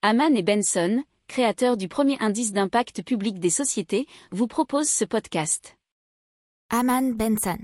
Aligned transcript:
Haman 0.00 0.36
et 0.36 0.44
Benson, 0.44 1.02
créateurs 1.26 1.76
du 1.76 1.88
premier 1.88 2.16
indice 2.20 2.52
d'impact 2.52 3.02
public 3.02 3.40
des 3.40 3.50
sociétés, 3.50 4.06
vous 4.30 4.46
proposent 4.46 4.88
ce 4.88 5.04
podcast. 5.04 5.76
Haman 6.70 7.14
Benson. 7.14 7.58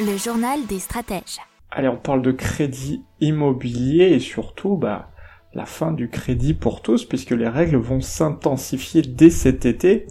Le 0.00 0.16
journal 0.16 0.66
des 0.66 0.80
stratèges. 0.80 1.38
Allez, 1.70 1.86
on 1.86 1.98
parle 1.98 2.22
de 2.22 2.32
crédit 2.32 3.04
immobilier 3.20 4.06
et 4.06 4.18
surtout, 4.18 4.76
bah, 4.76 5.12
la 5.54 5.66
fin 5.66 5.92
du 5.92 6.10
crédit 6.10 6.54
pour 6.54 6.82
tous, 6.82 7.04
puisque 7.04 7.30
les 7.30 7.48
règles 7.48 7.76
vont 7.76 8.00
s'intensifier 8.00 9.02
dès 9.02 9.30
cet 9.30 9.66
été, 9.66 10.08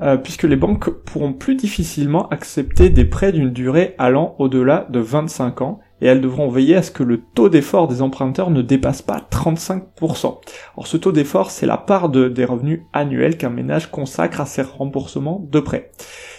euh, 0.00 0.16
puisque 0.16 0.42
les 0.42 0.56
banques 0.56 0.90
pourront 0.90 1.34
plus 1.34 1.54
difficilement 1.54 2.28
accepter 2.30 2.90
des 2.90 3.04
prêts 3.04 3.30
d'une 3.30 3.52
durée 3.52 3.94
allant 3.96 4.34
au-delà 4.40 4.88
de 4.90 4.98
25 4.98 5.60
ans, 5.60 5.80
et 6.00 6.06
elles 6.06 6.20
devront 6.20 6.48
veiller 6.48 6.76
à 6.76 6.82
ce 6.82 6.90
que 6.90 7.02
le 7.02 7.20
taux 7.20 7.48
d'effort 7.48 7.88
des 7.88 8.02
emprunteurs 8.02 8.50
ne 8.50 8.62
dépasse 8.62 9.02
pas 9.02 9.26
35%. 9.30 10.40
Alors 10.74 10.86
ce 10.86 10.96
taux 10.96 11.12
d'effort, 11.12 11.50
c'est 11.50 11.66
la 11.66 11.76
part 11.76 12.08
de, 12.08 12.28
des 12.28 12.44
revenus 12.44 12.82
annuels 12.92 13.36
qu'un 13.36 13.50
ménage 13.50 13.90
consacre 13.90 14.40
à 14.40 14.46
ses 14.46 14.62
remboursements 14.62 15.46
de 15.50 15.60
prêts. 15.60 15.90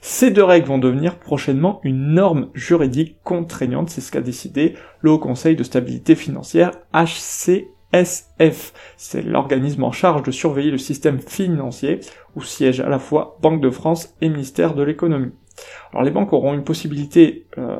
Ces 0.00 0.30
deux 0.30 0.44
règles 0.44 0.68
vont 0.68 0.78
devenir 0.78 1.18
prochainement 1.18 1.80
une 1.82 2.14
norme 2.14 2.48
juridique 2.54 3.16
contraignante, 3.24 3.90
c'est 3.90 4.00
ce 4.00 4.12
qu'a 4.12 4.20
décidé 4.20 4.74
le 5.00 5.10
Haut 5.10 5.18
Conseil 5.18 5.56
de 5.56 5.64
stabilité 5.64 6.14
financière 6.14 6.72
HC 6.92 7.68
SF. 7.92 8.72
C'est 8.96 9.22
l'organisme 9.22 9.84
en 9.84 9.92
charge 9.92 10.22
de 10.22 10.30
surveiller 10.30 10.70
le 10.70 10.78
système 10.78 11.18
financier 11.18 12.00
où 12.34 12.42
siègent 12.42 12.80
à 12.80 12.88
la 12.88 12.98
fois 12.98 13.38
Banque 13.40 13.60
de 13.60 13.70
France 13.70 14.14
et 14.20 14.28
Ministère 14.28 14.74
de 14.74 14.82
l'économie. 14.82 15.32
Alors 15.92 16.04
les 16.04 16.10
banques 16.10 16.32
auront 16.32 16.54
une 16.54 16.64
possibilité 16.64 17.46
euh, 17.58 17.78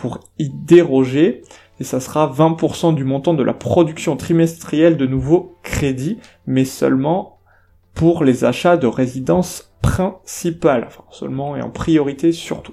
pour 0.00 0.20
y 0.38 0.48
déroger 0.48 1.42
et 1.78 1.84
ça 1.84 2.00
sera 2.00 2.26
20% 2.26 2.94
du 2.94 3.04
montant 3.04 3.34
de 3.34 3.42
la 3.42 3.52
production 3.52 4.16
trimestrielle 4.16 4.96
de 4.96 5.06
nouveaux 5.06 5.58
crédits, 5.62 6.18
mais 6.46 6.64
seulement 6.64 7.38
pour 7.92 8.24
les 8.24 8.44
achats 8.44 8.78
de 8.78 8.86
résidences 8.86 9.74
principales, 9.82 10.84
enfin 10.86 11.04
seulement 11.10 11.54
et 11.54 11.60
en 11.60 11.68
priorité 11.68 12.32
surtout. 12.32 12.72